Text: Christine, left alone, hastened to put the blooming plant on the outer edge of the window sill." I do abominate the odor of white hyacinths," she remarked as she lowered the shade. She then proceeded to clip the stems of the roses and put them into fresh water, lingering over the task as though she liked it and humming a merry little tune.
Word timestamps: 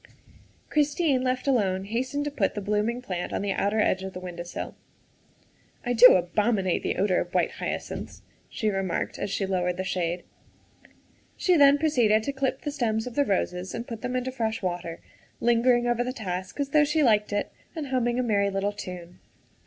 Christine, 0.71 1.21
left 1.21 1.47
alone, 1.47 1.83
hastened 1.85 2.25
to 2.25 2.31
put 2.31 2.55
the 2.55 2.59
blooming 2.61 3.03
plant 3.03 3.31
on 3.31 3.43
the 3.43 3.51
outer 3.51 3.79
edge 3.79 4.01
of 4.01 4.13
the 4.13 4.19
window 4.19 4.41
sill." 4.41 4.73
I 5.85 5.93
do 5.93 6.15
abominate 6.15 6.81
the 6.81 6.95
odor 6.95 7.21
of 7.21 7.35
white 7.35 7.51
hyacinths," 7.59 8.23
she 8.49 8.71
remarked 8.71 9.19
as 9.19 9.29
she 9.29 9.45
lowered 9.45 9.77
the 9.77 9.83
shade. 9.83 10.23
She 11.37 11.55
then 11.55 11.77
proceeded 11.77 12.23
to 12.23 12.33
clip 12.33 12.61
the 12.61 12.71
stems 12.71 13.05
of 13.05 13.13
the 13.13 13.23
roses 13.25 13.75
and 13.75 13.85
put 13.87 14.01
them 14.01 14.15
into 14.15 14.31
fresh 14.31 14.63
water, 14.63 15.01
lingering 15.39 15.85
over 15.85 16.03
the 16.03 16.13
task 16.13 16.59
as 16.59 16.69
though 16.69 16.83
she 16.83 17.03
liked 17.03 17.31
it 17.31 17.51
and 17.75 17.89
humming 17.89 18.17
a 18.17 18.23
merry 18.23 18.49
little 18.49 18.73
tune. 18.73 19.19